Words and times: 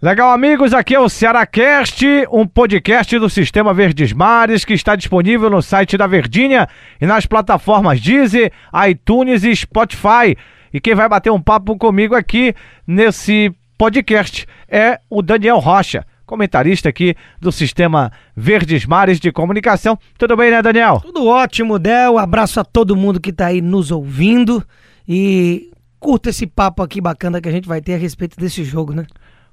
Legal, 0.00 0.30
amigos, 0.30 0.72
aqui 0.72 0.94
é 0.94 1.00
o 1.00 1.08
Cearacast, 1.08 2.06
um 2.30 2.46
podcast 2.46 3.18
do 3.18 3.28
Sistema 3.28 3.74
Verdes 3.74 4.12
Mares 4.12 4.64
que 4.64 4.72
está 4.72 4.94
disponível 4.94 5.50
no 5.50 5.60
site 5.60 5.96
da 5.96 6.06
Verdinha 6.06 6.68
e 7.00 7.04
nas 7.04 7.26
plataformas 7.26 8.00
Deezer, 8.00 8.52
iTunes 8.88 9.42
e 9.42 9.56
Spotify. 9.56 10.36
E 10.72 10.80
quem 10.80 10.94
vai 10.94 11.08
bater 11.08 11.32
um 11.32 11.42
papo 11.42 11.76
comigo 11.76 12.14
aqui 12.14 12.54
nesse 12.86 13.52
podcast 13.76 14.46
é 14.68 15.00
o 15.10 15.20
Daniel 15.20 15.58
Rocha, 15.58 16.06
comentarista 16.24 16.88
aqui 16.88 17.16
do 17.40 17.50
Sistema 17.50 18.12
Verdes 18.36 18.86
Mares 18.86 19.18
de 19.18 19.32
Comunicação. 19.32 19.98
Tudo 20.16 20.36
bem, 20.36 20.52
né, 20.52 20.62
Daniel? 20.62 21.00
Tudo 21.02 21.26
ótimo, 21.26 21.76
Del. 21.76 22.18
Abraço 22.18 22.60
a 22.60 22.64
todo 22.64 22.94
mundo 22.94 23.18
que 23.18 23.30
está 23.30 23.46
aí 23.46 23.60
nos 23.60 23.90
ouvindo 23.90 24.64
e 25.08 25.72
curta 25.98 26.30
esse 26.30 26.46
papo 26.46 26.84
aqui 26.84 27.00
bacana 27.00 27.40
que 27.40 27.48
a 27.48 27.52
gente 27.52 27.66
vai 27.66 27.80
ter 27.80 27.94
a 27.94 27.98
respeito 27.98 28.38
desse 28.38 28.62
jogo, 28.62 28.94
né? 28.94 29.04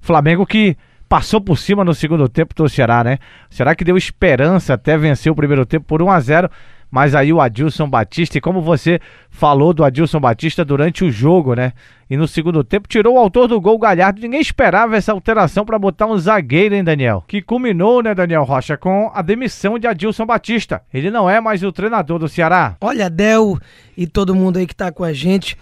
Flamengo 0.05 0.45
que 0.45 0.77
passou 1.09 1.41
por 1.41 1.57
cima 1.57 1.83
no 1.83 1.93
segundo 1.93 2.29
tempo 2.29 2.53
do 2.53 2.69
Ceará, 2.69 3.03
né? 3.03 3.17
Será 3.49 3.73
que 3.73 3.83
deu 3.83 3.97
esperança 3.97 4.75
até 4.75 4.95
vencer 4.95 5.31
o 5.31 5.35
primeiro 5.35 5.65
tempo 5.65 5.87
por 5.87 5.99
1 5.99 6.11
a 6.11 6.19
0 6.19 6.49
mas 6.91 7.15
aí 7.15 7.33
o 7.33 7.41
Adilson 7.41 7.89
Batista, 7.89 8.37
e 8.37 8.41
como 8.41 8.61
você 8.61 8.99
falou 9.29 9.73
do 9.73 9.83
Adilson 9.83 10.19
Batista 10.19 10.63
durante 10.63 11.03
o 11.03 11.11
jogo, 11.11 11.55
né? 11.55 11.73
E 12.07 12.15
no 12.15 12.27
segundo 12.27 12.63
tempo 12.63 12.87
tirou 12.87 13.15
o 13.15 13.17
autor 13.17 13.47
do 13.47 13.59
gol 13.59 13.79
Galhardo. 13.79 14.21
Ninguém 14.21 14.39
esperava 14.39 14.95
essa 14.95 15.11
alteração 15.11 15.65
para 15.65 15.79
botar 15.79 16.05
um 16.05 16.17
zagueiro, 16.17 16.75
hein, 16.75 16.83
Daniel? 16.83 17.23
Que 17.27 17.41
culminou, 17.41 18.03
né, 18.03 18.13
Daniel 18.13 18.43
Rocha, 18.43 18.77
com 18.77 19.11
a 19.13 19.23
demissão 19.23 19.79
de 19.79 19.87
Adilson 19.87 20.25
Batista. 20.25 20.83
Ele 20.93 21.09
não 21.09 21.27
é 21.27 21.41
mais 21.41 21.63
o 21.63 21.71
treinador 21.71 22.19
do 22.19 22.29
Ceará. 22.29 22.77
Olha, 22.79 23.09
Del 23.09 23.57
e 23.97 24.05
todo 24.05 24.35
mundo 24.35 24.57
aí 24.57 24.67
que 24.67 24.75
tá 24.75 24.91
com 24.91 25.03
a 25.03 25.11
gente, 25.11 25.57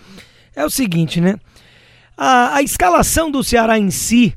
é 0.53 0.65
o 0.65 0.69
seguinte, 0.69 1.21
né? 1.21 1.37
A, 2.17 2.55
a 2.55 2.61
escalação 2.61 3.31
do 3.31 3.43
Ceará 3.43 3.77
em 3.77 3.89
si 3.89 4.35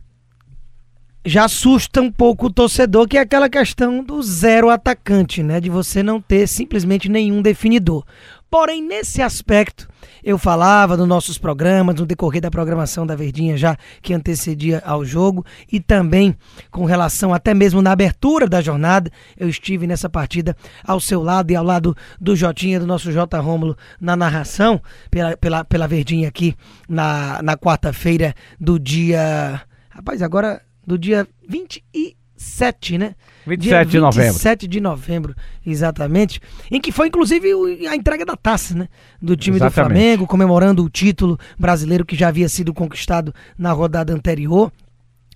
já 1.27 1.45
assusta 1.45 2.01
um 2.01 2.11
pouco 2.11 2.47
o 2.47 2.53
torcedor, 2.53 3.09
que 3.09 3.19
é 3.19 3.21
aquela 3.21 3.51
questão 3.51 4.03
do 4.03 4.23
zero 4.23 4.71
atacante, 4.71 5.43
né? 5.43 5.61
De 5.61 5.69
você 5.69 6.01
não 6.01 6.21
ter 6.21 6.47
simplesmente 6.47 7.09
nenhum 7.09 7.43
definidor. 7.43 8.05
Porém, 8.49 8.81
nesse 8.81 9.21
aspecto, 9.21 9.89
eu 10.23 10.39
falava 10.39 10.97
nos 10.97 11.09
nossos 11.09 11.37
programas, 11.37 11.97
no 11.97 12.07
decorrer 12.07 12.41
da 12.41 12.49
programação 12.49 13.05
da 13.05 13.17
Verdinha 13.17 13.57
já 13.57 13.77
que 14.01 14.15
antecedia 14.15 14.81
ao 14.87 15.05
jogo, 15.05 15.45
e 15.71 15.81
também 15.81 16.33
com 16.71 16.85
relação 16.85 17.35
até 17.35 17.53
mesmo 17.53 17.83
na 17.83 17.91
abertura 17.91 18.49
da 18.49 18.61
jornada, 18.61 19.11
eu 19.37 19.49
estive 19.49 19.85
nessa 19.85 20.09
partida 20.09 20.57
ao 20.85 21.01
seu 21.01 21.25
lado 21.25 21.51
e 21.51 21.57
ao 21.57 21.65
lado 21.65 21.97
do 22.21 22.37
Jotinha, 22.37 22.79
do 22.79 22.87
nosso 22.87 23.11
J. 23.11 23.37
Rômulo, 23.41 23.77
na 24.01 24.15
narração, 24.15 24.81
pela, 25.11 25.37
pela, 25.37 25.65
pela 25.65 25.89
Verdinha 25.89 26.29
aqui 26.29 26.55
na, 26.89 27.43
na 27.43 27.57
quarta-feira 27.57 28.33
do 28.61 28.79
dia. 28.79 29.61
Rapaz, 29.91 30.23
agora 30.23 30.63
do 30.87 30.99
dia 30.99 31.27
27, 31.49 32.99
né? 32.99 33.15
27 33.47 33.61
dia 33.61 33.85
de 33.85 33.99
novembro. 33.99 34.33
27 34.33 34.69
de 34.69 34.81
novembro, 34.81 35.35
exatamente. 35.65 36.41
Em 36.71 36.81
que 36.81 36.93
foi, 36.93 37.09
inclusive, 37.09 37.87
a 37.89 37.97
entrega 37.97 38.25
da 38.25 38.37
taça, 38.37 38.75
né? 38.75 38.89
Do 39.21 39.37
time 39.37 39.57
exatamente. 39.57 39.73
do 39.73 39.75
Flamengo, 39.75 40.27
comemorando 40.27 40.85
o 40.85 40.91
título 40.91 41.39
brasileiro 41.59 42.05
que 42.05 42.17
já 42.17 42.29
havia 42.29 42.49
sido 42.49 42.73
conquistado 42.73 43.35
na 43.59 43.73
rodada 43.73 44.13
anterior. 44.13 44.73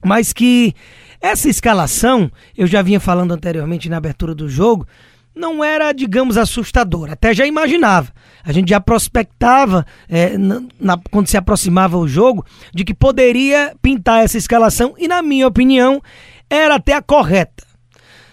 Mas 0.02 0.32
que 0.32 0.74
essa 1.20 1.48
escalação, 1.48 2.30
eu 2.56 2.66
já 2.66 2.80
vinha 2.80 2.98
falando 2.98 3.32
anteriormente 3.32 3.88
na 3.88 3.98
abertura 3.98 4.34
do 4.34 4.48
jogo, 4.48 4.86
não 5.34 5.62
era, 5.62 5.92
digamos, 5.92 6.36
assustador. 6.36 7.10
Até 7.10 7.32
já 7.32 7.46
imaginava. 7.46 8.12
A 8.44 8.52
gente 8.52 8.70
já 8.70 8.80
prospectava, 8.80 9.86
é, 10.08 10.36
na, 10.36 10.62
na, 10.78 10.98
quando 11.10 11.28
se 11.28 11.36
aproximava 11.36 11.96
o 11.96 12.08
jogo, 12.08 12.44
de 12.74 12.84
que 12.84 12.94
poderia 12.94 13.74
pintar 13.80 14.24
essa 14.24 14.38
escalação, 14.38 14.94
e 14.98 15.06
na 15.06 15.22
minha 15.22 15.46
opinião, 15.46 16.02
era 16.48 16.76
até 16.76 16.94
a 16.94 17.02
correta. 17.02 17.64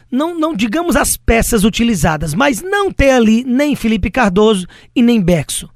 Não, 0.10 0.40
não 0.40 0.56
digamos 0.56 0.96
as 0.96 1.18
peças 1.18 1.64
utilizadas, 1.64 2.34
mas 2.34 2.62
não 2.62 2.92
ter 2.92 3.12
ali 3.12 3.44
nem 3.44 3.76
Felipe 3.76 4.10
Cardoso 4.10 4.66
e 4.96 5.02
nem 5.02 5.22
Bexo. 5.22 5.70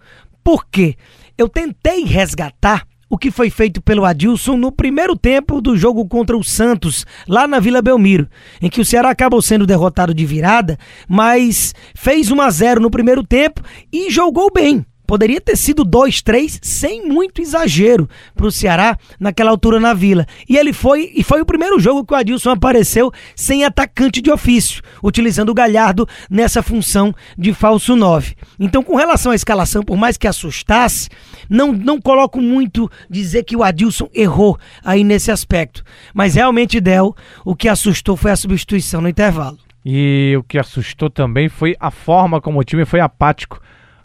Por 0.43 0.65
quê? 0.65 0.95
Eu 1.37 1.49
tentei 1.49 2.03
resgatar 2.03 2.87
o 3.11 3.17
que 3.17 3.29
foi 3.29 3.49
feito 3.49 3.81
pelo 3.81 4.05
Adilson 4.05 4.55
no 4.55 4.71
primeiro 4.71 5.17
tempo 5.17 5.59
do 5.59 5.75
jogo 5.75 6.07
contra 6.07 6.37
o 6.37 6.43
Santos, 6.43 7.05
lá 7.27 7.45
na 7.45 7.59
Vila 7.59 7.81
Belmiro, 7.81 8.25
em 8.61 8.69
que 8.69 8.79
o 8.79 8.85
Ceará 8.85 9.09
acabou 9.09 9.41
sendo 9.41 9.67
derrotado 9.67 10.13
de 10.13 10.25
virada, 10.25 10.79
mas 11.09 11.75
fez 11.93 12.31
1 12.31 12.39
a 12.39 12.49
0 12.49 12.81
no 12.81 12.89
primeiro 12.89 13.21
tempo 13.21 13.61
e 13.91 14.09
jogou 14.09 14.49
bem. 14.49 14.85
Poderia 15.11 15.41
ter 15.41 15.57
sido 15.57 15.85
2-3 15.85 16.57
sem 16.61 17.05
muito 17.05 17.41
exagero 17.41 18.07
para 18.33 18.45
o 18.45 18.51
Ceará 18.51 18.97
naquela 19.19 19.51
altura 19.51 19.77
na 19.77 19.93
Vila. 19.93 20.25
E 20.47 20.55
ele 20.55 20.71
foi 20.71 21.11
e 21.13 21.21
foi 21.21 21.41
o 21.41 21.45
primeiro 21.45 21.77
jogo 21.81 22.05
que 22.05 22.13
o 22.13 22.15
Adilson 22.15 22.51
apareceu 22.51 23.11
sem 23.35 23.65
atacante 23.65 24.21
de 24.21 24.31
ofício, 24.31 24.81
utilizando 25.03 25.49
o 25.49 25.53
Galhardo 25.53 26.07
nessa 26.29 26.63
função 26.63 27.13
de 27.37 27.53
falso 27.53 27.93
9. 27.93 28.37
Então, 28.57 28.81
com 28.81 28.95
relação 28.95 29.33
à 29.33 29.35
escalação, 29.35 29.83
por 29.83 29.97
mais 29.97 30.15
que 30.15 30.29
assustasse, 30.29 31.09
não, 31.49 31.73
não 31.73 31.99
coloco 31.99 32.39
muito 32.39 32.89
dizer 33.09 33.43
que 33.43 33.57
o 33.57 33.63
Adilson 33.63 34.07
errou 34.13 34.57
aí 34.81 35.03
nesse 35.03 35.29
aspecto. 35.29 35.83
Mas 36.13 36.35
realmente, 36.35 36.79
Del, 36.79 37.13
o 37.43 37.53
que 37.53 37.67
assustou 37.67 38.15
foi 38.15 38.31
a 38.31 38.37
substituição 38.37 39.01
no 39.01 39.09
intervalo. 39.09 39.57
E 39.85 40.33
o 40.39 40.43
que 40.43 40.57
assustou 40.57 41.09
também 41.09 41.49
foi 41.49 41.75
a 41.81 41.91
forma 41.91 42.39
como 42.39 42.61
o 42.61 42.63
time 42.63 42.85
foi 42.85 43.01
apático 43.01 43.59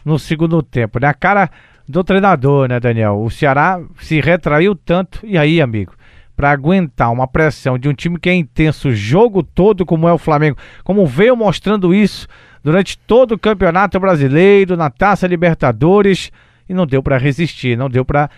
no 0.07 0.17
segundo 0.17 0.63
tempo, 0.63 1.01
né? 1.01 1.07
A 1.07 1.13
cara 1.13 1.49
do 1.85 2.01
treinador, 2.01 2.69
né, 2.69 2.79
Daniel? 2.79 3.21
O 3.21 3.29
Ceará 3.29 3.77
se 3.99 4.21
retraiu 4.21 4.73
tanto, 4.73 5.19
e 5.21 5.37
aí, 5.37 5.61
amigo, 5.61 5.93
para 6.33 6.49
aguentar 6.49 7.11
uma 7.11 7.27
pressão 7.27 7.77
de 7.77 7.89
um 7.89 7.93
time 7.93 8.17
que 8.17 8.29
é 8.29 8.33
intenso 8.33 8.87
o 8.87 8.95
jogo 8.95 9.43
todo, 9.43 9.85
como 9.85 10.07
é 10.07 10.13
o 10.13 10.17
Flamengo, 10.17 10.57
como 10.81 11.05
veio 11.05 11.35
mostrando 11.35 11.93
isso 11.93 12.25
durante 12.63 12.97
todo 12.97 13.33
o 13.33 13.37
Campeonato 13.37 13.99
Brasileiro, 13.99 14.77
na 14.77 14.89
Taça 14.89 15.27
Libertadores, 15.27 16.31
e 16.69 16.73
não 16.73 16.87
deu 16.87 17.03
para 17.03 17.17
resistir, 17.17 17.77
não 17.77 17.89
deu 17.89 18.05
para 18.05 18.29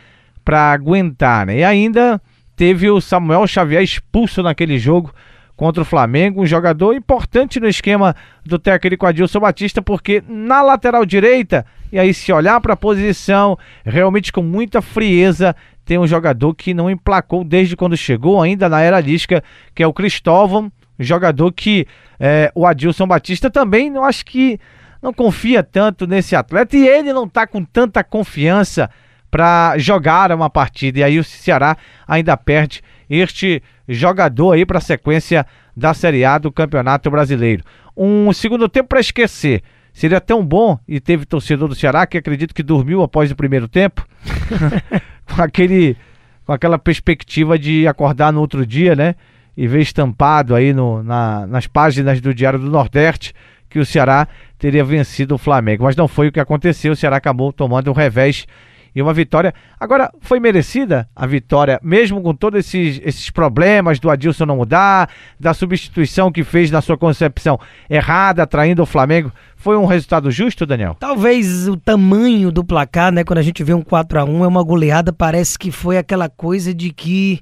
aguentar, 0.74 1.46
né? 1.46 1.60
E 1.60 1.64
ainda 1.64 2.20
teve 2.56 2.90
o 2.90 3.00
Samuel 3.00 3.46
Xavier 3.46 3.84
expulso 3.84 4.42
naquele 4.42 4.80
jogo 4.80 5.14
contra 5.60 5.82
o 5.82 5.86
Flamengo, 5.86 6.42
um 6.42 6.46
jogador 6.46 6.94
importante 6.94 7.60
no 7.60 7.68
esquema 7.68 8.16
do 8.46 8.58
técnico 8.58 9.06
Adilson 9.06 9.42
Batista, 9.42 9.82
porque 9.82 10.24
na 10.26 10.62
lateral 10.62 11.06
direita, 11.06 11.66
e 11.92 12.00
aí 12.00 12.14
se 12.14 12.32
olhar 12.32 12.62
para 12.62 12.76
a 12.76 12.78
posição, 12.78 13.60
realmente 13.84 14.32
com 14.32 14.42
muita 14.42 14.82
frieza, 14.82 15.54
tem 15.84 15.98
um 15.98 16.08
jogador 16.08 16.56
que 16.56 16.74
não 16.74 16.90
emplacou 16.90 17.44
desde 17.44 17.76
quando 17.76 17.98
chegou, 17.98 18.42
ainda 18.42 18.70
na 18.70 18.80
era 18.80 19.02
lística, 19.02 19.44
que 19.76 19.84
é 19.84 19.88
o 19.88 19.92
Cristóvão, 19.92 20.72
jogador 20.98 21.52
que 21.52 21.86
é, 22.18 22.50
o 22.56 22.66
Adilson 22.66 23.06
Batista 23.06 23.50
também, 23.50 23.94
eu 23.94 24.06
acho 24.06 24.26
que 24.26 24.58
não 25.02 25.12
confia 25.12 25.62
tanto 25.62 26.08
nesse 26.08 26.38
atleta 26.38 26.78
e 26.78 26.88
ele 26.88 27.12
não 27.12 27.26
está 27.26 27.46
com 27.46 27.66
tanta 27.66 28.02
confiança 28.02 28.90
para 29.30 29.78
jogar 29.78 30.32
uma 30.32 30.50
partida. 30.50 31.00
E 31.00 31.04
aí 31.04 31.20
o 31.20 31.24
Ceará 31.24 31.76
ainda 32.08 32.38
perde 32.38 32.82
este 33.10 33.62
jogador 33.94 34.54
aí 34.54 34.66
para 34.66 34.78
a 34.78 34.82
sequência 34.82 35.46
da 35.76 35.94
Série 35.94 36.24
A 36.24 36.38
do 36.38 36.52
Campeonato 36.52 37.10
Brasileiro. 37.10 37.64
Um 37.98 38.32
segundo 38.32 38.70
tempo 38.70 38.90
para 38.90 39.00
esquecer. 39.00 39.64
Seria 39.92 40.22
tão 40.22 40.46
bom, 40.46 40.80
e 40.88 41.00
teve 41.00 41.26
torcedor 41.26 41.68
do 41.68 41.76
Ceará 41.76 42.06
que 42.06 42.18
acredito 42.18 42.54
que 42.54 42.64
dormiu 42.64 43.02
após 43.02 43.32
o 43.32 43.36
primeiro 43.36 43.68
tempo, 43.68 44.06
com, 45.36 45.42
aquele, 45.42 45.98
com 46.46 46.54
aquela 46.54 46.78
perspectiva 46.78 47.58
de 47.58 47.88
acordar 47.88 48.32
no 48.32 48.40
outro 48.40 48.66
dia, 48.66 48.96
né? 48.96 49.16
E 49.58 49.68
ver 49.68 49.82
estampado 49.82 50.56
aí 50.56 50.72
no, 50.72 51.04
na, 51.04 51.46
nas 51.48 51.68
páginas 51.68 52.22
do 52.22 52.34
Diário 52.34 52.60
do 52.60 52.70
Nordeste 52.70 53.34
que 53.70 53.80
o 53.80 53.86
Ceará 53.86 54.28
teria 54.58 54.84
vencido 54.84 55.36
o 55.36 55.38
Flamengo. 55.38 55.84
Mas 55.84 55.96
não 55.96 56.08
foi 56.08 56.28
o 56.28 56.32
que 56.32 56.40
aconteceu, 56.40 56.94
o 56.94 56.96
Ceará 56.96 57.18
acabou 57.18 57.54
tomando 57.54 57.90
um 57.90 57.94
revés 57.94 58.46
e 58.96 59.02
uma 59.02 59.14
vitória. 59.14 59.54
Agora, 59.80 60.12
foi 60.22 60.40
merecida 60.40 61.08
a 61.16 61.26
vitória, 61.26 61.80
mesmo 61.84 62.22
com 62.22 62.34
todos 62.34 62.60
esses, 62.60 63.02
esses 63.04 63.30
problemas 63.30 64.00
do 64.00 64.10
Adilson 64.10 64.46
não 64.46 64.58
mudar, 64.58 65.10
da 65.40 65.54
substituição 65.54 66.32
que 66.32 66.44
fez 66.44 66.72
na 66.72 66.82
sua 66.82 66.98
concepção 66.98 67.60
errada, 67.90 68.46
traindo 68.48 68.82
o 68.82 68.86
Flamengo. 68.86 69.32
Foi 69.56 69.78
um 69.78 69.86
resultado 69.86 70.32
justo, 70.32 70.66
Daniel? 70.66 70.96
Talvez 71.00 71.68
o 71.68 71.76
tamanho 71.76 72.52
do 72.52 72.64
placar, 72.64 73.12
né? 73.12 73.24
Quando 73.24 73.40
a 73.40 73.44
gente 73.44 73.64
vê 73.64 73.74
um 73.74 73.82
4 73.82 74.20
a 74.20 74.24
1 74.24 74.46
é 74.46 74.48
uma 74.48 74.64
goleada, 74.64 75.12
parece 75.12 75.60
que 75.60 75.72
foi 75.72 75.98
aquela 75.98 76.30
coisa 76.30 76.74
de 76.74 76.92
que. 76.92 77.42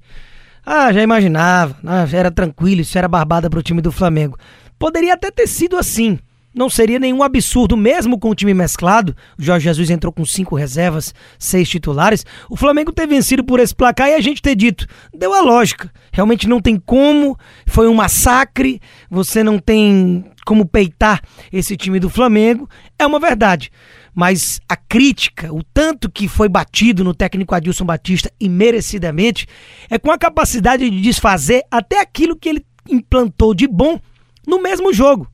Ah, 0.66 0.92
já 0.92 1.01
imaginava, 1.01 1.77
ah, 1.86 2.06
já 2.06 2.18
era 2.18 2.31
tranquilo, 2.31 2.81
isso 2.81 2.98
era 2.98 3.07
barbada 3.07 3.50
para 3.50 3.60
o 3.60 3.63
time 3.63 3.81
do 3.81 3.92
Flamengo. 3.92 4.38
Poderia 4.77 5.13
até 5.13 5.31
ter 5.31 5.48
sido 5.48 5.77
assim, 5.77 6.19
não 6.54 6.70
seria 6.70 6.98
nenhum 6.98 7.22
absurdo, 7.22 7.78
mesmo 7.78 8.18
com 8.18 8.30
o 8.30 8.36
time 8.36 8.54
mesclado. 8.54 9.16
O 9.38 9.44
Jorge 9.44 9.66
Jesus 9.66 9.90
entrou 9.90 10.12
com 10.12 10.26
cinco 10.26 10.56
reservas, 10.56 11.14
seis 11.38 11.70
titulares. 11.70 12.26
O 12.50 12.56
Flamengo 12.56 12.92
ter 12.92 13.06
vencido 13.08 13.44
por 13.44 13.60
esse 13.60 13.76
placar 13.76 14.10
e 14.10 14.16
a 14.16 14.22
gente 14.22 14.42
ter 14.42 14.56
dito, 14.56 14.88
deu 15.14 15.34
a 15.34 15.42
lógica. 15.42 15.92
Realmente 16.12 16.48
não 16.48 16.60
tem 16.60 16.80
como, 16.80 17.38
foi 17.68 17.88
um 17.88 17.94
massacre, 17.94 18.82
você 19.10 19.44
não 19.44 19.60
tem 19.60 20.26
como 20.46 20.66
peitar 20.66 21.22
esse 21.52 21.78
time 21.78 22.00
do 22.00 22.10
Flamengo. 22.10 22.68
É 22.98 23.06
uma 23.06 23.20
verdade. 23.20 23.72
mas 24.16 24.60
a 24.68 24.76
crítica, 24.76 25.54
o 25.54 25.62
tanto 25.62 26.10
que 26.10 26.28
foi 26.28 26.50
batido 26.50 27.04
no 27.04 27.14
técnico 27.14 27.54
Adilson 27.54 27.86
Batista 27.86 28.32
e 28.40 28.50
merecidamente, 28.50 29.46
é 29.92 30.00
com 30.00 30.10
a 30.10 30.18
capacidade 30.18 30.90
de 30.90 31.02
desfazer 31.02 31.64
até 31.70 32.02
aquilo 32.02 32.36
que 32.36 32.50
ele 32.50 32.66
implantou 32.90 33.54
de 33.54 33.68
bom 33.68 34.00
no 34.48 34.60
mesmo 34.60 34.92
jogo. 34.92 35.28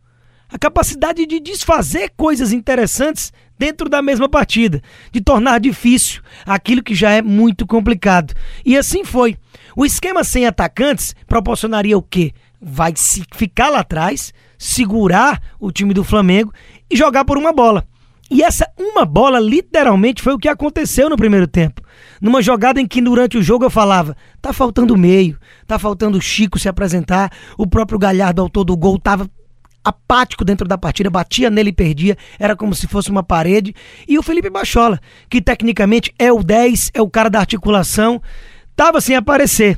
A 0.54 0.58
capacidade 0.60 1.26
de 1.26 1.40
desfazer 1.40 2.14
coisas 2.16 2.54
interessantes 2.54 3.34
dentro 3.58 3.90
da 3.90 4.04
mesma 4.04 4.30
partida, 4.30 4.84
de 5.12 5.20
tornar 5.20 5.60
difícil 5.60 6.22
aquilo 6.46 6.84
que 6.84 6.94
já 6.94 7.10
é 7.10 7.24
muito 7.24 7.66
complicado. 7.66 8.36
E 8.64 8.78
assim 8.78 9.04
foi. 9.04 9.36
O 9.76 9.84
esquema 9.84 10.24
sem 10.24 10.46
atacantes 10.46 11.16
proporcionaria 11.26 11.98
o 11.98 12.04
quê? 12.04 12.34
Vai 12.62 12.94
ficar 13.34 13.70
lá 13.70 13.80
atrás, 13.80 14.32
segurar 14.56 15.42
o 15.60 15.72
time 15.72 15.92
do 15.92 16.04
Flamengo 16.04 16.54
e 16.88 16.96
jogar 16.96 17.26
por 17.26 17.36
uma 17.36 17.52
bola. 17.52 17.88
E 18.30 18.44
essa 18.44 18.72
uma 18.78 19.06
bola 19.06 19.40
literalmente 19.40 20.22
foi 20.22 20.34
o 20.34 20.40
que 20.40 20.48
aconteceu 20.48 21.10
no 21.10 21.18
primeiro 21.18 21.48
tempo. 21.48 21.82
Numa 22.22 22.44
jogada 22.44 22.80
em 22.80 22.86
que 22.88 23.02
durante 23.02 23.40
o 23.40 23.44
jogo 23.44 23.66
eu 23.66 23.72
falava: 23.72 24.16
tá 24.40 24.54
faltando 24.54 24.96
meio, 24.96 25.36
tá 25.66 25.80
faltando 25.80 26.20
o 26.20 26.22
Chico 26.22 26.60
se 26.60 26.70
apresentar, 26.70 27.32
o 27.58 27.66
próprio 27.66 27.98
Galhardo, 27.98 28.42
autor 28.42 28.64
do 28.64 28.78
gol, 28.78 29.00
tava 29.00 29.28
apático 29.84 30.46
dentro 30.46 30.68
da 30.68 30.78
partida, 30.78 31.10
batia 31.10 31.50
nele 31.50 31.70
e 31.70 31.74
perdia, 31.74 32.18
era 32.40 32.56
como 32.56 32.74
se 32.74 32.88
fosse 32.88 33.10
uma 33.10 33.24
parede. 33.24 33.76
E 34.08 34.18
o 34.18 34.24
Felipe 34.24 34.50
Bachola, 34.50 35.00
que 35.30 35.42
tecnicamente 35.42 36.14
é 36.18 36.32
o 36.32 36.44
10, 36.44 36.92
é 36.94 37.02
o 37.02 37.10
cara 37.10 37.30
da 37.30 37.40
articulação, 37.40 38.22
tava 38.76 39.02
sem 39.02 39.16
aparecer. 39.16 39.78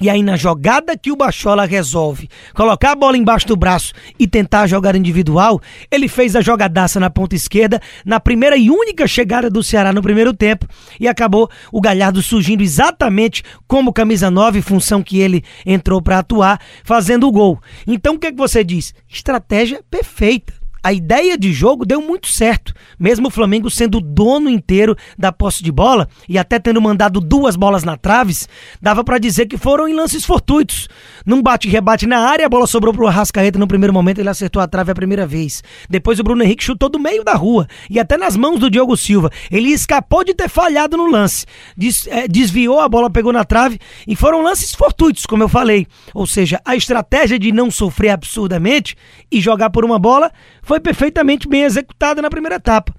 E 0.00 0.08
aí, 0.08 0.22
na 0.22 0.36
jogada 0.36 0.96
que 0.96 1.10
o 1.10 1.16
Bachola 1.16 1.64
resolve 1.64 2.28
colocar 2.54 2.92
a 2.92 2.94
bola 2.94 3.16
embaixo 3.16 3.48
do 3.48 3.56
braço 3.56 3.92
e 4.18 4.28
tentar 4.28 4.62
a 4.62 4.66
jogada 4.66 4.96
individual, 4.96 5.60
ele 5.90 6.08
fez 6.08 6.36
a 6.36 6.40
jogadaça 6.40 7.00
na 7.00 7.10
ponta 7.10 7.34
esquerda, 7.34 7.80
na 8.04 8.20
primeira 8.20 8.56
e 8.56 8.70
única 8.70 9.06
chegada 9.06 9.50
do 9.50 9.62
Ceará 9.62 9.92
no 9.92 10.02
primeiro 10.02 10.32
tempo, 10.32 10.66
e 11.00 11.08
acabou 11.08 11.50
o 11.72 11.80
Galhardo 11.80 12.22
surgindo 12.22 12.62
exatamente 12.62 13.42
como 13.66 13.92
camisa 13.92 14.30
9, 14.30 14.62
função 14.62 15.02
que 15.02 15.18
ele 15.18 15.42
entrou 15.66 16.00
para 16.00 16.18
atuar, 16.18 16.60
fazendo 16.84 17.26
o 17.26 17.32
gol. 17.32 17.60
Então, 17.86 18.14
o 18.14 18.18
que, 18.18 18.28
é 18.28 18.32
que 18.32 18.38
você 18.38 18.62
diz? 18.62 18.94
Estratégia 19.08 19.82
perfeita 19.90 20.57
a 20.82 20.92
ideia 20.92 21.36
de 21.36 21.52
jogo 21.52 21.84
deu 21.84 22.00
muito 22.00 22.28
certo. 22.28 22.72
Mesmo 22.98 23.28
o 23.28 23.30
Flamengo 23.30 23.70
sendo 23.70 24.00
dono 24.00 24.48
inteiro 24.48 24.96
da 25.18 25.32
posse 25.32 25.62
de 25.62 25.72
bola 25.72 26.08
e 26.28 26.38
até 26.38 26.58
tendo 26.58 26.80
mandado 26.80 27.20
duas 27.20 27.56
bolas 27.56 27.84
na 27.84 27.96
traves, 27.96 28.48
dava 28.80 29.02
para 29.02 29.18
dizer 29.18 29.46
que 29.46 29.56
foram 29.56 29.88
em 29.88 29.94
lances 29.94 30.24
fortuitos. 30.24 30.88
Num 31.26 31.42
bate-rebate 31.42 32.06
na 32.06 32.20
área, 32.20 32.46
a 32.46 32.48
bola 32.48 32.66
sobrou 32.66 32.92
pro 32.92 33.06
Arrascaeta 33.06 33.58
no 33.58 33.66
primeiro 33.66 33.92
momento, 33.92 34.18
ele 34.18 34.28
acertou 34.28 34.62
a 34.62 34.66
trave 34.66 34.92
a 34.92 34.94
primeira 34.94 35.26
vez. 35.26 35.62
Depois 35.88 36.18
o 36.18 36.22
Bruno 36.22 36.42
Henrique 36.42 36.64
chutou 36.64 36.88
do 36.88 36.98
meio 36.98 37.24
da 37.24 37.34
rua 37.34 37.66
e 37.90 37.98
até 37.98 38.16
nas 38.16 38.36
mãos 38.36 38.58
do 38.58 38.70
Diogo 38.70 38.96
Silva. 38.96 39.30
Ele 39.50 39.70
escapou 39.70 40.24
de 40.24 40.34
ter 40.34 40.48
falhado 40.48 40.96
no 40.96 41.10
lance. 41.10 41.44
Des, 41.76 42.06
é, 42.06 42.26
desviou, 42.28 42.80
a 42.80 42.88
bola 42.88 43.10
pegou 43.10 43.32
na 43.32 43.44
trave 43.44 43.78
e 44.06 44.16
foram 44.16 44.42
lances 44.42 44.74
fortuitos, 44.74 45.26
como 45.26 45.42
eu 45.42 45.48
falei. 45.48 45.86
Ou 46.14 46.26
seja, 46.26 46.60
a 46.64 46.76
estratégia 46.76 47.38
de 47.38 47.52
não 47.52 47.70
sofrer 47.70 48.10
absurdamente 48.10 48.96
e 49.30 49.40
jogar 49.40 49.70
por 49.70 49.84
uma 49.84 49.98
bola 49.98 50.30
foi 50.68 50.78
perfeitamente 50.78 51.48
bem 51.48 51.62
executada 51.62 52.20
na 52.20 52.28
primeira 52.28 52.56
etapa. 52.56 52.94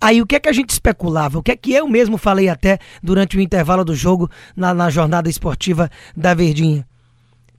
Aí 0.00 0.20
o 0.20 0.26
que 0.26 0.34
é 0.34 0.40
que 0.40 0.48
a 0.48 0.52
gente 0.52 0.70
especulava? 0.70 1.38
O 1.38 1.42
que 1.42 1.52
é 1.52 1.56
que 1.56 1.72
eu 1.72 1.86
mesmo 1.86 2.18
falei 2.18 2.48
até 2.48 2.80
durante 3.00 3.36
o 3.36 3.40
intervalo 3.40 3.84
do 3.84 3.94
jogo 3.94 4.28
na, 4.56 4.74
na 4.74 4.90
jornada 4.90 5.30
esportiva 5.30 5.88
da 6.16 6.34
Verdinha? 6.34 6.84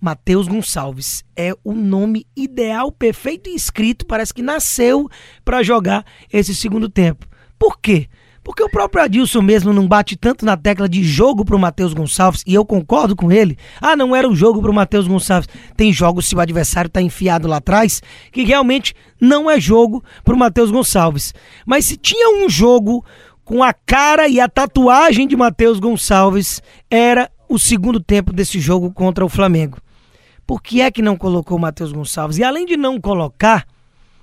Matheus 0.02 0.50
Gonçalves 0.50 1.24
é 1.34 1.54
o 1.64 1.74
nome 1.74 2.28
ideal, 2.36 2.92
perfeito 2.92 3.50
e 3.50 3.56
escrito, 3.56 4.06
parece 4.06 4.34
que 4.34 4.42
nasceu 4.42 5.10
para 5.46 5.64
jogar 5.64 6.06
esse 6.32 6.54
segundo 6.54 6.90
tempo. 6.90 7.26
Por 7.58 7.80
quê? 7.80 8.10
Porque 8.48 8.64
o 8.64 8.70
próprio 8.70 9.04
Adilson 9.04 9.42
mesmo 9.42 9.74
não 9.74 9.86
bate 9.86 10.16
tanto 10.16 10.46
na 10.46 10.56
tecla 10.56 10.88
de 10.88 11.04
jogo 11.04 11.44
pro 11.44 11.60
Matheus 11.60 11.94
Gonçalves, 11.94 12.44
e 12.48 12.54
eu 12.54 12.64
concordo 12.64 13.14
com 13.14 13.30
ele. 13.30 13.58
Ah, 13.82 13.94
não 13.94 14.16
era 14.16 14.26
um 14.26 14.34
jogo 14.34 14.62
pro 14.62 14.74
Matheus 14.74 15.06
Gonçalves. 15.06 15.50
Tem 15.76 15.92
jogos 15.92 16.30
se 16.30 16.34
o 16.34 16.40
adversário 16.40 16.90
tá 16.90 17.02
enfiado 17.02 17.46
lá 17.46 17.58
atrás, 17.58 18.02
que 18.32 18.46
realmente 18.46 18.96
não 19.20 19.52
é 19.52 19.60
jogo 19.60 20.02
pro 20.24 20.38
Matheus 20.38 20.72
Gonçalves. 20.72 21.34
Mas 21.66 21.84
se 21.84 21.98
tinha 21.98 22.42
um 22.42 22.50
jogo 22.50 23.04
com 23.44 23.62
a 23.62 23.74
cara 23.74 24.30
e 24.30 24.40
a 24.40 24.48
tatuagem 24.48 25.28
de 25.28 25.36
Matheus 25.36 25.78
Gonçalves, 25.78 26.62
era 26.90 27.30
o 27.50 27.60
segundo 27.60 28.00
tempo 28.00 28.32
desse 28.32 28.62
jogo 28.62 28.94
contra 28.94 29.26
o 29.26 29.30
Flamengo. 29.30 29.78
Por 30.48 30.62
que 30.62 30.80
é 30.80 30.90
que 30.90 31.02
não 31.02 31.18
colocou 31.18 31.58
o 31.58 31.62
Matheus 31.62 31.92
Gonçalves? 31.92 32.38
E 32.38 32.46
além 32.46 32.66
de 32.66 32.78
não 32.78 32.98
colocar, 32.98 33.68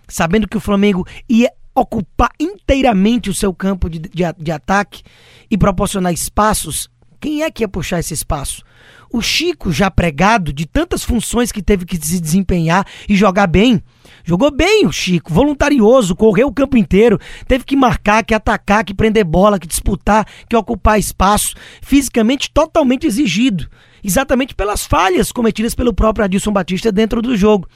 sabendo 0.08 0.48
que 0.48 0.56
o 0.56 0.60
Flamengo 0.60 1.06
ia 1.28 1.50
ocupar 1.74 2.30
inteiramente 2.38 3.28
o 3.28 3.34
seu 3.34 3.52
campo 3.52 3.88
de, 3.88 3.98
de, 3.98 4.24
de 4.38 4.52
ataque 4.52 5.02
e 5.50 5.58
proporcionar 5.58 6.12
espaços, 6.12 6.88
quem 7.20 7.42
é 7.42 7.50
que 7.50 7.62
ia 7.62 7.68
puxar 7.68 7.98
esse 7.98 8.12
espaço? 8.12 8.62
O 9.10 9.22
Chico, 9.22 9.72
já 9.72 9.90
pregado 9.90 10.52
de 10.52 10.66
tantas 10.66 11.02
funções 11.02 11.50
que 11.50 11.62
teve 11.62 11.86
que 11.86 11.96
se 11.96 12.20
desempenhar 12.20 12.86
e 13.08 13.16
jogar 13.16 13.46
bem, 13.46 13.82
jogou 14.24 14.50
bem 14.50 14.86
o 14.86 14.92
Chico, 14.92 15.32
voluntarioso, 15.32 16.14
correu 16.14 16.48
o 16.48 16.52
campo 16.52 16.76
inteiro, 16.76 17.18
teve 17.48 17.64
que 17.64 17.76
marcar, 17.76 18.24
que 18.24 18.34
atacar, 18.34 18.84
que 18.84 18.92
prender 18.92 19.24
bola, 19.24 19.58
que 19.58 19.66
disputar, 19.66 20.26
que 20.48 20.56
ocupar 20.56 20.98
espaço, 20.98 21.54
fisicamente 21.80 22.50
totalmente 22.52 23.06
exigido, 23.06 23.70
exatamente 24.02 24.54
pelas 24.54 24.84
falhas 24.84 25.32
cometidas 25.32 25.74
pelo 25.74 25.94
próprio 25.94 26.24
Adilson 26.24 26.52
Batista 26.52 26.92
dentro 26.92 27.22
do 27.22 27.36
jogo. 27.36 27.68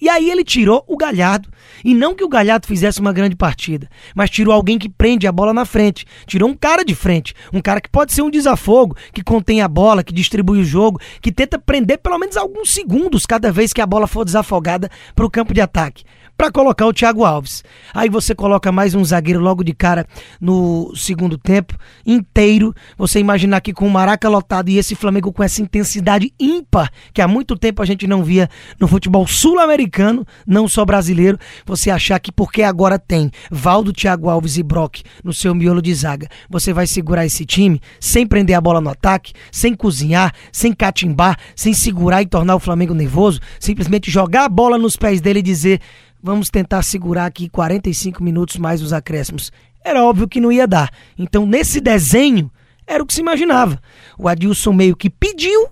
E 0.00 0.08
aí 0.08 0.30
ele 0.30 0.44
tirou 0.44 0.84
o 0.86 0.96
Galhardo. 0.96 1.48
E 1.84 1.94
não 1.94 2.14
que 2.14 2.24
o 2.24 2.28
Galhardo 2.28 2.66
fizesse 2.66 3.00
uma 3.00 3.12
grande 3.12 3.36
partida, 3.36 3.88
mas 4.14 4.30
tirou 4.30 4.54
alguém 4.54 4.78
que 4.78 4.88
prende 4.88 5.26
a 5.26 5.32
bola 5.32 5.52
na 5.52 5.64
frente. 5.64 6.06
Tirou 6.26 6.48
um 6.48 6.54
cara 6.54 6.84
de 6.84 6.94
frente. 6.94 7.34
Um 7.52 7.60
cara 7.60 7.80
que 7.80 7.88
pode 7.88 8.12
ser 8.12 8.22
um 8.22 8.30
desafogo, 8.30 8.96
que 9.12 9.22
contém 9.22 9.60
a 9.60 9.68
bola, 9.68 10.04
que 10.04 10.12
distribui 10.12 10.60
o 10.60 10.64
jogo, 10.64 11.00
que 11.20 11.32
tenta 11.32 11.58
prender 11.58 11.98
pelo 11.98 12.18
menos 12.18 12.36
alguns 12.36 12.72
segundos 12.72 13.26
cada 13.26 13.50
vez 13.52 13.72
que 13.72 13.80
a 13.80 13.86
bola 13.86 14.06
for 14.06 14.24
desafogada 14.24 14.90
para 15.14 15.26
o 15.26 15.30
campo 15.30 15.54
de 15.54 15.60
ataque 15.60 16.04
para 16.36 16.50
colocar 16.50 16.86
o 16.86 16.92
Thiago 16.92 17.24
Alves. 17.24 17.62
Aí 17.92 18.08
você 18.08 18.34
coloca 18.34 18.72
mais 18.72 18.94
um 18.94 19.04
zagueiro 19.04 19.40
logo 19.40 19.62
de 19.62 19.72
cara 19.72 20.06
no 20.40 20.92
segundo 20.96 21.38
tempo 21.38 21.76
inteiro. 22.04 22.74
Você 22.98 23.20
imaginar 23.20 23.58
aqui 23.58 23.72
com 23.72 23.86
o 23.86 23.90
Maraca 23.90 24.28
lotado 24.28 24.68
e 24.68 24.78
esse 24.78 24.94
Flamengo 24.94 25.32
com 25.32 25.42
essa 25.42 25.62
intensidade 25.62 26.32
ímpar 26.38 26.90
que 27.12 27.22
há 27.22 27.28
muito 27.28 27.56
tempo 27.56 27.82
a 27.82 27.86
gente 27.86 28.06
não 28.06 28.22
via 28.22 28.48
no 28.78 28.88
futebol 28.88 29.26
sul-americano, 29.26 30.26
não 30.46 30.66
só 30.66 30.84
brasileiro. 30.84 31.38
Você 31.64 31.90
achar 31.90 32.18
que 32.18 32.32
porque 32.32 32.62
agora 32.62 32.98
tem 32.98 33.30
Valdo, 33.50 33.92
Thiago 33.92 34.28
Alves 34.28 34.56
e 34.56 34.62
Brock 34.62 35.02
no 35.22 35.32
seu 35.32 35.54
miolo 35.54 35.80
de 35.80 35.94
zaga, 35.94 36.28
você 36.50 36.72
vai 36.72 36.86
segurar 36.86 37.24
esse 37.24 37.44
time 37.44 37.80
sem 38.00 38.26
prender 38.26 38.56
a 38.56 38.60
bola 38.60 38.80
no 38.80 38.90
ataque, 38.90 39.32
sem 39.50 39.74
cozinhar, 39.74 40.34
sem 40.52 40.72
catimbar, 40.72 41.38
sem 41.54 41.72
segurar 41.72 42.22
e 42.22 42.26
tornar 42.26 42.56
o 42.56 42.60
Flamengo 42.60 42.94
nervoso, 42.94 43.40
simplesmente 43.60 44.10
jogar 44.10 44.44
a 44.44 44.48
bola 44.48 44.76
nos 44.78 44.96
pés 44.96 45.20
dele 45.20 45.38
e 45.38 45.42
dizer 45.42 45.80
vamos 46.24 46.48
tentar 46.48 46.82
segurar 46.82 47.26
aqui 47.26 47.50
45 47.50 48.24
minutos 48.24 48.56
mais 48.56 48.80
os 48.80 48.94
acréscimos. 48.94 49.52
Era 49.84 50.02
óbvio 50.02 50.26
que 50.26 50.40
não 50.40 50.50
ia 50.50 50.66
dar. 50.66 50.90
Então, 51.18 51.44
nesse 51.44 51.82
desenho, 51.82 52.50
era 52.86 53.02
o 53.02 53.06
que 53.06 53.12
se 53.12 53.20
imaginava. 53.20 53.78
O 54.18 54.26
Adilson 54.26 54.72
meio 54.72 54.96
que 54.96 55.10
pediu 55.10 55.68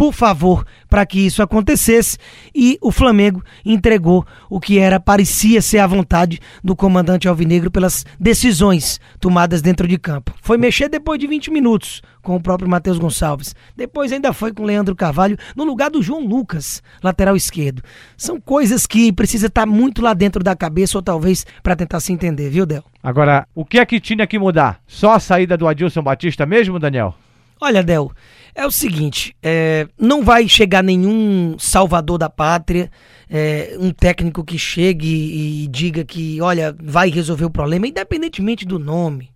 por 0.00 0.14
favor, 0.14 0.64
para 0.88 1.04
que 1.04 1.20
isso 1.20 1.42
acontecesse 1.42 2.16
e 2.54 2.78
o 2.80 2.90
Flamengo 2.90 3.44
entregou 3.62 4.26
o 4.48 4.58
que 4.58 4.78
era 4.78 4.98
parecia 4.98 5.60
ser 5.60 5.76
a 5.76 5.86
vontade 5.86 6.40
do 6.64 6.74
comandante 6.74 7.28
Alvinegro 7.28 7.70
pelas 7.70 8.06
decisões 8.18 8.98
tomadas 9.20 9.60
dentro 9.60 9.86
de 9.86 9.98
campo. 9.98 10.34
Foi 10.40 10.56
mexer 10.56 10.88
depois 10.88 11.20
de 11.20 11.26
20 11.26 11.50
minutos 11.50 12.00
com 12.22 12.34
o 12.34 12.40
próprio 12.40 12.66
Matheus 12.66 12.98
Gonçalves. 12.98 13.54
Depois 13.76 14.10
ainda 14.10 14.32
foi 14.32 14.54
com 14.54 14.64
Leandro 14.64 14.96
Carvalho 14.96 15.36
no 15.54 15.64
lugar 15.64 15.90
do 15.90 16.02
João 16.02 16.26
Lucas, 16.26 16.82
lateral 17.02 17.36
esquerdo. 17.36 17.82
São 18.16 18.40
coisas 18.40 18.86
que 18.86 19.12
precisa 19.12 19.48
estar 19.48 19.66
muito 19.66 20.00
lá 20.00 20.14
dentro 20.14 20.42
da 20.42 20.56
cabeça 20.56 20.96
ou 20.96 21.02
talvez 21.02 21.44
para 21.62 21.76
tentar 21.76 22.00
se 22.00 22.10
entender, 22.10 22.48
viu, 22.48 22.64
Del? 22.64 22.84
Agora, 23.02 23.46
o 23.54 23.66
que 23.66 23.78
é 23.78 23.84
que 23.84 24.00
tinha 24.00 24.26
que 24.26 24.38
mudar? 24.38 24.80
Só 24.86 25.12
a 25.12 25.20
saída 25.20 25.58
do 25.58 25.68
Adilson 25.68 26.02
Batista 26.02 26.46
mesmo, 26.46 26.78
Daniel? 26.78 27.14
Olha, 27.60 27.82
Del, 27.82 28.10
é 28.54 28.66
o 28.66 28.70
seguinte: 28.70 29.34
é, 29.42 29.86
não 29.98 30.22
vai 30.22 30.48
chegar 30.48 30.82
nenhum 30.82 31.56
salvador 31.58 32.18
da 32.18 32.28
pátria, 32.28 32.90
é, 33.28 33.76
um 33.78 33.90
técnico 33.92 34.44
que 34.44 34.58
chegue 34.58 35.62
e, 35.64 35.68
diga 35.68 36.04
que, 36.04 36.40
olha, 36.40 36.74
vai 36.82 37.10
resolver 37.10 37.44
o 37.44 37.50
problema, 37.50 37.86
independentemente 37.86 38.66
do 38.66 38.78
nome. 38.78 39.30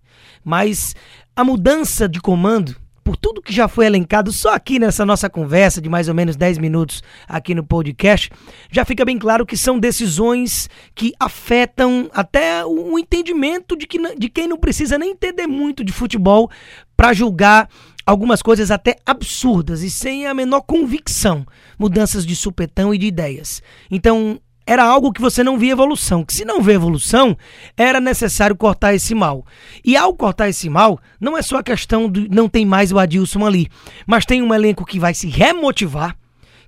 Mas 0.44 0.94
a 1.34 1.44
mudança 1.44 2.08
de 2.08 2.20
comando, 2.20 2.76
por 3.02 3.16
tudo 3.16 3.40
que 3.40 3.52
já 3.52 3.68
foi 3.68 3.86
elencado 3.86 4.32
só 4.32 4.54
aqui 4.54 4.78
nessa 4.78 5.06
nossa 5.06 5.30
conversa 5.30 5.80
de 5.80 5.88
mais 5.88 6.08
ou 6.08 6.14
menos 6.14 6.36
10 6.36 6.58
minutos 6.58 7.02
aqui 7.28 7.54
no 7.54 7.62
podcast, 7.62 8.30
já 8.70 8.84
fica 8.84 9.04
bem 9.04 9.18
claro 9.18 9.46
que 9.46 9.56
são 9.56 9.78
decisões 9.78 10.68
que 10.94 11.12
afetam 11.20 12.10
até 12.12 12.64
o 12.64 12.98
entendimento 12.98 13.76
de, 13.76 13.86
que, 13.86 14.16
de 14.16 14.28
quem 14.28 14.48
não 14.48 14.56
precisa 14.56 14.98
nem 14.98 15.12
entender 15.12 15.46
muito 15.46 15.84
de 15.84 15.92
futebol 15.92 16.50
para 16.96 17.12
julgar 17.12 17.68
algumas 18.06 18.42
coisas 18.42 18.70
até 18.70 18.96
absurdas 19.04 19.82
e 19.82 19.90
sem 19.90 20.26
a 20.26 20.34
menor 20.34 20.62
convicção, 20.62 21.46
mudanças 21.78 22.26
de 22.26 22.36
supetão 22.36 22.94
e 22.94 22.98
de 22.98 23.06
ideias. 23.06 23.62
Então, 23.90 24.40
era 24.66 24.82
algo 24.82 25.12
que 25.12 25.20
você 25.20 25.44
não 25.44 25.58
via 25.58 25.72
evolução. 25.72 26.24
Que 26.24 26.32
se 26.32 26.44
não 26.44 26.62
vê 26.62 26.72
evolução, 26.72 27.36
era 27.76 28.00
necessário 28.00 28.56
cortar 28.56 28.94
esse 28.94 29.14
mal. 29.14 29.44
E 29.84 29.96
ao 29.96 30.14
cortar 30.14 30.48
esse 30.48 30.68
mal, 30.68 30.98
não 31.20 31.36
é 31.36 31.42
só 31.42 31.58
a 31.58 31.62
questão 31.62 32.10
de 32.10 32.28
não 32.28 32.48
tem 32.48 32.64
mais 32.64 32.90
o 32.90 32.98
Adilson 32.98 33.44
ali, 33.44 33.68
mas 34.06 34.24
tem 34.24 34.42
um 34.42 34.54
elenco 34.54 34.84
que 34.84 34.98
vai 34.98 35.14
se 35.14 35.28
remotivar, 35.28 36.16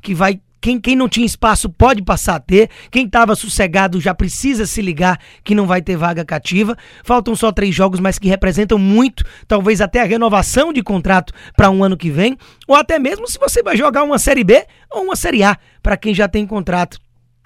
que 0.03 0.15
vai 0.15 0.41
quem, 0.67 0.81
quem 0.81 0.97
não 0.97 1.09
tinha 1.09 1.25
espaço 1.25 1.71
pode 1.71 2.03
passar 2.03 2.35
a 2.35 2.41
ter. 2.41 2.69
Quem 2.91 3.07
estava 3.07 3.37
sossegado 3.37 4.01
já 4.01 4.13
precisa 4.13 4.67
se 4.67 4.83
ligar 4.83 5.17
que 5.45 5.55
não 5.55 5.65
vai 5.65 5.81
ter 5.81 5.97
vaga 5.97 6.25
cativa. 6.25 6.77
Faltam 7.05 7.37
só 7.37 7.53
três 7.53 7.73
jogos, 7.73 8.01
mas 8.01 8.19
que 8.19 8.27
representam 8.27 8.77
muito, 8.77 9.25
talvez 9.47 9.81
até 9.81 10.01
a 10.01 10.05
renovação 10.05 10.73
de 10.73 10.83
contrato 10.83 11.33
para 11.57 11.71
um 11.71 11.85
ano 11.85 11.97
que 11.97 12.11
vem, 12.11 12.37
ou 12.67 12.75
até 12.75 12.99
mesmo 12.99 13.29
se 13.29 13.39
você 13.39 13.63
vai 13.63 13.77
jogar 13.77 14.03
uma 14.03 14.19
Série 14.19 14.43
B 14.43 14.67
ou 14.91 15.05
uma 15.05 15.15
Série 15.15 15.45
A 15.45 15.57
para 15.81 15.97
quem 15.97 16.13
já 16.13 16.27
tem 16.27 16.45
contrato. 16.45 16.99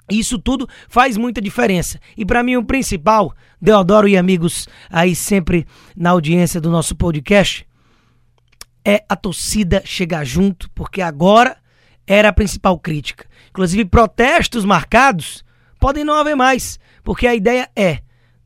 Isso 0.09 0.39
tudo 0.39 0.67
faz 0.89 1.15
muita 1.15 1.39
diferença. 1.39 1.99
E 2.17 2.25
para 2.25 2.41
mim 2.41 2.55
o 2.55 2.65
principal, 2.65 3.35
Deodoro 3.61 4.07
e 4.07 4.17
amigos 4.17 4.67
aí 4.89 5.13
sempre 5.13 5.67
na 5.95 6.09
audiência 6.09 6.59
do 6.59 6.71
nosso 6.71 6.95
podcast, 6.95 7.67
é 8.83 9.03
a 9.07 9.15
torcida 9.15 9.83
chegar 9.85 10.25
junto, 10.25 10.67
porque 10.71 11.03
agora 11.03 11.61
era 12.05 12.29
a 12.29 12.33
principal 12.33 12.77
crítica. 12.79 13.25
Inclusive, 13.49 13.85
protestos 13.85 14.65
marcados 14.65 15.43
podem 15.79 16.03
não 16.03 16.15
haver 16.15 16.35
mais, 16.35 16.79
porque 17.03 17.27
a 17.27 17.35
ideia 17.35 17.69
é 17.75 17.99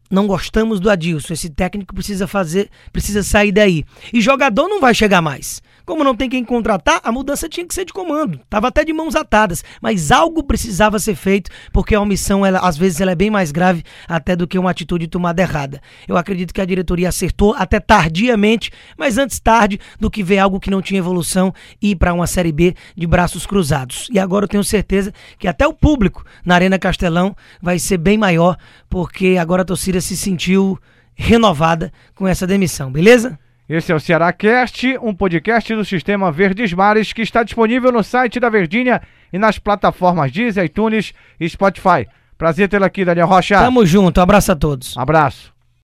não 0.09 0.27
gostamos 0.27 0.79
do 0.79 0.89
Adilson, 0.89 1.33
esse 1.33 1.49
técnico 1.49 1.93
precisa 1.93 2.27
fazer, 2.27 2.69
precisa 2.91 3.23
sair 3.23 3.51
daí. 3.51 3.83
E 4.13 4.21
jogador 4.21 4.67
não 4.67 4.79
vai 4.79 4.93
chegar 4.93 5.21
mais. 5.21 5.61
Como 5.85 6.03
não 6.03 6.15
tem 6.15 6.29
quem 6.29 6.43
contratar, 6.43 6.99
a 7.03 7.11
mudança 7.11 7.47
tinha 7.47 7.65
que 7.65 7.73
ser 7.73 7.85
de 7.85 7.93
comando. 7.93 8.39
Tava 8.49 8.67
até 8.67 8.83
de 8.83 8.91
mãos 8.91 9.15
atadas, 9.15 9.63
mas 9.81 10.11
algo 10.11 10.43
precisava 10.43 10.97
ser 10.97 11.15
feito, 11.15 11.51
porque 11.71 11.93
a 11.93 12.01
omissão, 12.01 12.45
ela, 12.45 12.59
às 12.59 12.77
vezes, 12.77 12.99
ela 12.99 13.11
é 13.11 13.15
bem 13.15 13.29
mais 13.29 13.51
grave 13.51 13.83
até 14.07 14.35
do 14.35 14.47
que 14.47 14.57
uma 14.57 14.71
atitude 14.71 15.07
tomada 15.07 15.41
errada. 15.41 15.81
Eu 16.07 16.17
acredito 16.17 16.53
que 16.53 16.61
a 16.61 16.65
diretoria 16.65 17.09
acertou 17.09 17.53
até 17.53 17.79
tardiamente, 17.79 18.71
mas 18.97 19.17
antes 19.17 19.39
tarde 19.39 19.79
do 19.99 20.09
que 20.09 20.23
ver 20.23 20.39
algo 20.39 20.59
que 20.59 20.71
não 20.71 20.81
tinha 20.81 20.99
evolução 20.99 21.53
e 21.81 21.91
ir 21.91 21.95
para 21.95 22.13
uma 22.13 22.27
Série 22.27 22.51
B 22.51 22.75
de 22.95 23.05
braços 23.05 23.45
cruzados. 23.45 24.07
E 24.11 24.17
agora 24.17 24.45
eu 24.45 24.49
tenho 24.49 24.63
certeza 24.63 25.13
que 25.37 25.47
até 25.47 25.67
o 25.67 25.73
público 25.73 26.25
na 26.43 26.55
Arena 26.55 26.79
Castelão 26.79 27.35
vai 27.61 27.77
ser 27.77 27.97
bem 27.97 28.17
maior, 28.17 28.57
porque 28.89 29.37
agora 29.39 29.61
a 29.61 29.65
torcida 29.65 30.01
se 30.01 30.17
sentiu 30.17 30.79
renovada 31.13 31.91
com 32.13 32.27
essa 32.27 32.45
demissão, 32.45 32.91
beleza? 32.91 33.39
Esse 33.67 33.91
é 33.91 33.95
o 33.95 33.99
Ceará 33.99 34.31
Cast, 34.31 34.95
um 35.01 35.11
podcast 35.11 35.73
do 35.73 35.83
Sistema 35.83 36.31
Verdes 36.31 36.71
Mares 36.71 37.11
que 37.11 37.23
está 37.23 37.41
disponível 37.41 37.91
no 37.91 38.03
site 38.03 38.39
da 38.39 38.47
Verdinha 38.47 39.01
e 39.33 39.39
nas 39.39 39.57
plataformas 39.57 40.31
Deezer, 40.31 40.65
iTunes 40.65 41.13
e 41.39 41.49
Spotify. 41.49 42.07
Prazer 42.37 42.69
tê-lo 42.69 42.85
aqui, 42.85 43.03
Daniel 43.03 43.25
Rocha. 43.27 43.57
Tamo 43.57 43.83
junto, 43.83 44.21
abraço 44.21 44.51
a 44.51 44.55
todos. 44.55 44.95
Abraço. 44.95 45.54